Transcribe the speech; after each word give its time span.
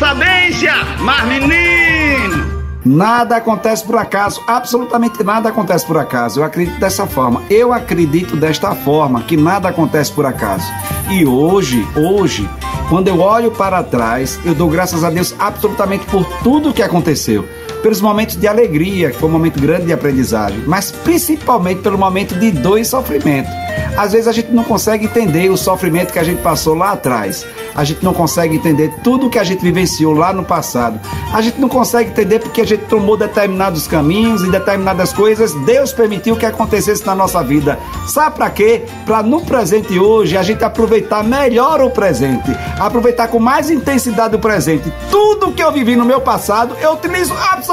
sabência, 0.00 0.72
mas 1.00 1.22
menino! 1.26 2.48
Nada 2.82 3.36
acontece 3.36 3.84
por 3.84 3.98
acaso, 3.98 4.42
absolutamente 4.46 5.22
nada 5.22 5.50
acontece 5.50 5.86
por 5.86 5.98
acaso. 5.98 6.40
Eu 6.40 6.44
acredito 6.44 6.80
dessa 6.80 7.06
forma. 7.06 7.42
Eu 7.50 7.74
acredito 7.74 8.34
desta 8.34 8.74
forma 8.74 9.20
que 9.20 9.36
nada 9.36 9.68
acontece 9.68 10.10
por 10.10 10.24
acaso. 10.24 10.64
E 11.10 11.26
hoje, 11.26 11.86
hoje, 11.94 12.48
quando 12.88 13.08
eu 13.08 13.20
olho 13.20 13.50
para 13.50 13.82
trás, 13.82 14.40
eu 14.42 14.54
dou 14.54 14.70
graças 14.70 15.04
a 15.04 15.10
Deus 15.10 15.34
absolutamente 15.38 16.06
por 16.06 16.24
tudo 16.42 16.72
que 16.72 16.82
aconteceu. 16.82 17.46
Pelos 17.82 18.00
momentos 18.00 18.36
de 18.36 18.46
alegria, 18.46 19.10
que 19.10 19.18
foi 19.18 19.28
um 19.28 19.32
momento 19.32 19.60
grande 19.60 19.86
de 19.86 19.92
aprendizagem, 19.92 20.62
mas 20.66 20.92
principalmente 20.92 21.80
pelo 21.80 21.96
momento 21.96 22.34
de 22.38 22.50
dor 22.50 22.78
e 22.78 22.84
sofrimento. 22.84 23.48
Às 23.96 24.12
vezes 24.12 24.28
a 24.28 24.32
gente 24.32 24.52
não 24.52 24.64
consegue 24.64 25.06
entender 25.06 25.50
o 25.50 25.56
sofrimento 25.56 26.12
que 26.12 26.18
a 26.18 26.24
gente 26.24 26.42
passou 26.42 26.74
lá 26.74 26.92
atrás. 26.92 27.46
A 27.74 27.84
gente 27.84 28.04
não 28.04 28.12
consegue 28.12 28.56
entender 28.56 28.92
tudo 29.02 29.30
que 29.30 29.38
a 29.38 29.44
gente 29.44 29.62
vivenciou 29.62 30.12
lá 30.12 30.32
no 30.32 30.44
passado. 30.44 31.00
A 31.32 31.40
gente 31.40 31.60
não 31.60 31.68
consegue 31.68 32.10
entender 32.10 32.40
porque 32.40 32.60
a 32.60 32.66
gente 32.66 32.84
tomou 32.86 33.16
determinados 33.16 33.86
caminhos 33.86 34.42
e 34.42 34.50
determinadas 34.50 35.12
coisas. 35.12 35.54
Deus 35.64 35.92
permitiu 35.92 36.36
que 36.36 36.46
acontecesse 36.46 37.06
na 37.06 37.14
nossa 37.14 37.42
vida. 37.42 37.78
Sabe 38.06 38.36
para 38.36 38.50
quê? 38.50 38.84
Para 39.06 39.22
no 39.22 39.40
presente 39.42 39.98
hoje 39.98 40.36
a 40.36 40.42
gente 40.42 40.64
aproveitar 40.64 41.22
melhor 41.22 41.80
o 41.80 41.90
presente, 41.90 42.50
aproveitar 42.78 43.28
com 43.28 43.38
mais 43.38 43.70
intensidade 43.70 44.34
o 44.34 44.38
presente. 44.38 44.92
Tudo 45.10 45.52
que 45.52 45.62
eu 45.62 45.72
vivi 45.72 45.94
no 45.94 46.04
meu 46.04 46.20
passado, 46.20 46.76
eu 46.80 46.92
utilizo 46.92 47.34
absolutamente 47.34 47.69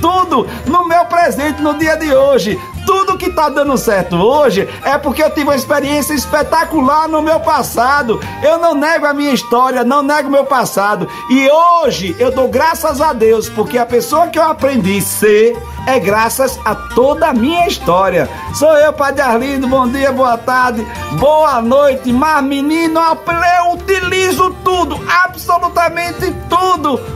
tudo 0.00 0.46
no 0.66 0.86
meu 0.86 1.04
presente, 1.06 1.60
no 1.62 1.74
dia 1.74 1.96
de 1.96 2.14
hoje 2.14 2.58
tudo 2.86 3.18
que 3.18 3.30
tá 3.30 3.48
dando 3.48 3.76
certo 3.76 4.16
hoje 4.16 4.68
é 4.84 4.96
porque 4.96 5.22
eu 5.22 5.30
tive 5.30 5.48
uma 5.48 5.56
experiência 5.56 6.14
espetacular 6.14 7.08
no 7.08 7.20
meu 7.20 7.40
passado. 7.40 8.20
Eu 8.42 8.58
não 8.58 8.74
nego 8.74 9.04
a 9.04 9.12
minha 9.12 9.32
história, 9.32 9.82
não 9.82 10.02
nego 10.02 10.28
o 10.28 10.30
meu 10.30 10.44
passado. 10.44 11.08
E 11.28 11.50
hoje 11.50 12.14
eu 12.20 12.30
dou 12.30 12.48
graças 12.48 13.00
a 13.00 13.12
Deus, 13.12 13.48
porque 13.48 13.76
a 13.76 13.84
pessoa 13.84 14.28
que 14.28 14.38
eu 14.38 14.44
aprendi 14.44 14.98
a 14.98 15.02
ser 15.02 15.56
é 15.86 15.98
graças 15.98 16.58
a 16.64 16.74
toda 16.74 17.28
a 17.28 17.34
minha 17.34 17.66
história. 17.66 18.30
Sou 18.54 18.72
eu, 18.78 18.92
Padre 18.92 19.22
Arlindo, 19.22 19.66
bom 19.66 19.88
dia, 19.88 20.12
boa 20.12 20.38
tarde, 20.38 20.86
boa 21.18 21.60
noite, 21.60 22.12
mas 22.12 22.44
menino, 22.44 23.00
eu 23.00 23.72
utilizo 23.72 24.54
tudo, 24.64 25.00
absolutamente 25.24 26.32
tudo 26.48 26.55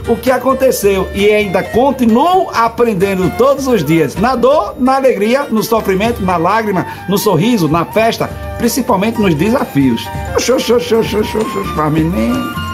o 0.07 0.17
que 0.17 0.31
aconteceu 0.31 1.07
e 1.13 1.29
ainda 1.29 1.63
continuo 1.63 2.49
aprendendo 2.53 3.29
todos 3.37 3.67
os 3.67 3.83
dias, 3.83 4.15
na 4.15 4.35
dor, 4.35 4.75
na 4.79 4.95
alegria, 4.95 5.43
no 5.49 5.63
sofrimento, 5.63 6.21
na 6.21 6.37
lágrima, 6.37 6.85
no 7.07 7.17
sorriso, 7.17 7.67
na 7.67 7.85
festa, 7.85 8.27
principalmente 8.57 9.19
nos 9.19 9.35
desafios. 9.35 10.01
Xoxô, 10.39 10.79
xoxô, 10.79 11.03
xoxô, 11.03 11.41
xoxô, 11.43 11.63
mas 11.75 11.91
menino. 11.91 12.70